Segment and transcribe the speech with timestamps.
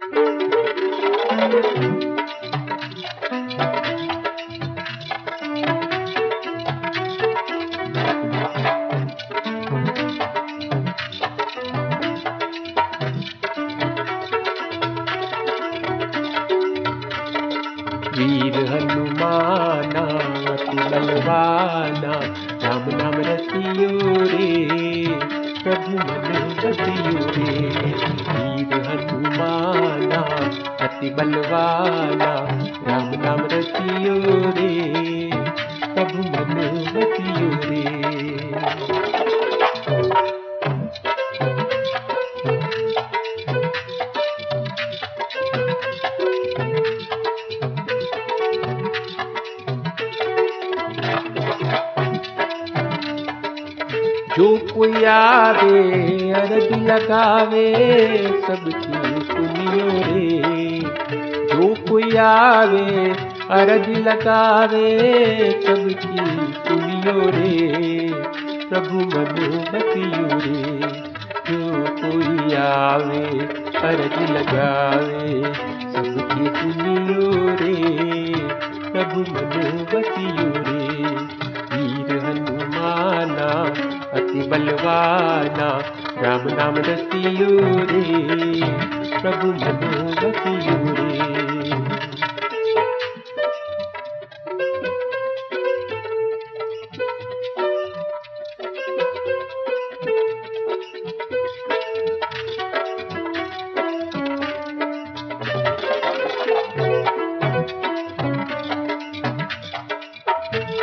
[0.00, 0.14] वीर
[18.70, 20.04] हनुमाना
[20.52, 22.14] अति बलवाना
[22.64, 23.90] राम नाम रसियो
[24.32, 24.79] रे
[31.00, 32.32] अति बलवाना,
[32.86, 34.16] राम नाम रसियो
[34.56, 34.72] रे
[35.94, 36.52] प्रभु मन
[36.94, 37.84] बसियो रे।
[54.36, 57.68] जो कोई आवे अरज लगावे
[58.46, 60.59] सबकी सुनियो रे।
[61.90, 63.10] कोई आवे,
[63.50, 64.98] अरज लगावे
[65.66, 66.16] सबकी
[66.50, 68.12] सुनियो रे।
[68.68, 70.88] प्रभु मनु बतियो रे,
[71.50, 73.46] जो कोई आवे,
[73.88, 75.54] अरज लगावे
[75.92, 78.00] सबकी सुनियो रे।
[78.90, 81.04] प्रभु मनु बतियो रे,
[81.76, 83.64] वीर हनुमाना,
[84.12, 85.82] अति बलवाना,
[86.22, 88.60] राम नाम रसियो रे।
[89.20, 90.99] प्रभु बसियो रे।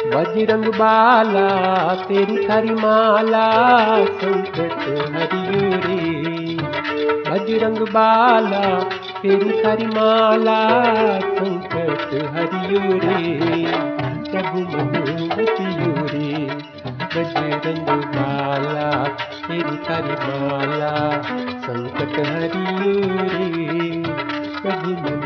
[0.08, 1.48] बजरंग बाला
[1.96, 3.48] तेरी थारी माला
[4.06, 4.80] संकट
[5.16, 5.98] हरियो रे।
[7.30, 7.78] बजरंग
[9.22, 10.60] तेरी थारी माला
[11.20, 13.18] संकट हरियो रे।
[16.14, 16.30] रे
[17.16, 17.90] बजरंग
[19.48, 20.96] तेरी थारी माला
[21.68, 22.96] संकट हरियो
[23.34, 24.04] रे।
[24.62, 25.17] प्रभु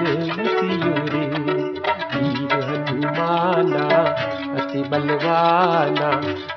[4.92, 6.10] बलवाना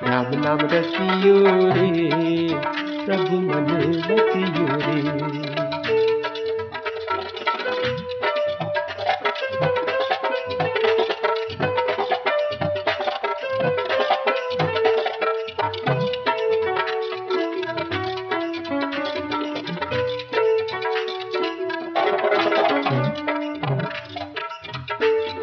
[0.03, 1.35] राम नाम रसियो
[1.75, 1.89] रे
[3.05, 3.69] प्रभु मन
[4.07, 4.54] बसियो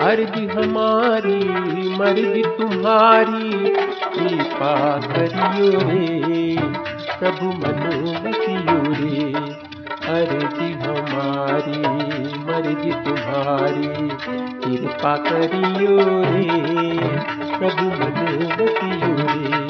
[0.03, 1.45] अर्जी हमारी
[1.99, 3.51] मर्ज़ी तुम्हारी,
[4.19, 6.57] कृपा करियो रे,
[7.19, 9.33] प्रभु मनो बसियो रे।
[10.09, 11.79] अर्जी हमारी
[12.39, 14.09] मर्ज़ी तुम्हारी,
[14.65, 16.99] कृपा करियो रे,
[17.59, 19.63] प्रभु मनो बसियो रे।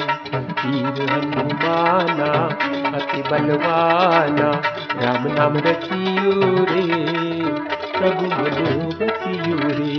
[0.51, 2.31] तीर हनुमाना,
[2.97, 4.61] अति बलवाना,
[5.01, 9.91] राम नाम रचियो रे। प्रभु मनो बसियो रे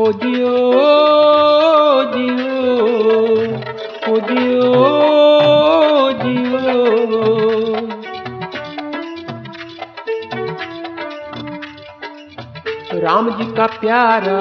[0.00, 0.54] ओ जियो
[2.14, 2.60] जियो
[4.10, 4.70] ओ जियो
[6.22, 6.70] जियो
[13.02, 14.38] राम जी का प्यारा,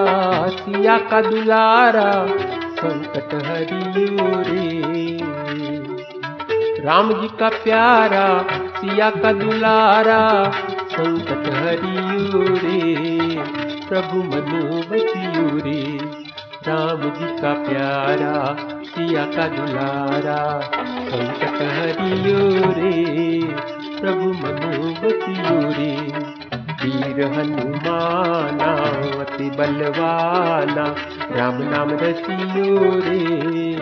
[0.59, 2.11] सिया का दुलारा,
[2.79, 5.28] संकट हरियो रे
[6.89, 8.21] राम जी का प्यारा,
[8.77, 10.21] सिया का दुलारा,
[10.93, 13.35] संकट हरियो रे
[13.89, 15.81] प्रभु मनो रे
[16.67, 18.33] राम जी का प्यारा,
[18.87, 20.39] सिया का दुलारा,
[21.11, 22.95] संकट हरियो रे
[23.99, 24.93] प्रभु मनो
[25.77, 25.91] रे
[26.81, 28.73] वीर हनुमाना,
[29.21, 30.87] अति बलवाना,
[31.37, 33.75] राम नाम रसियो रे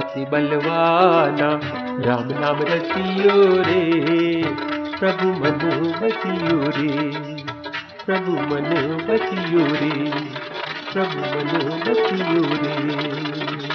[0.00, 1.60] अति बलवाना।
[2.04, 4.42] राम नाम रसियो रे,
[4.98, 5.98] प्रभु मनो
[6.68, 7.37] रे।
[8.08, 8.68] प्रभु मन
[9.08, 9.90] बसियो रे
[10.92, 13.67] प्रभु मनो बसियो रे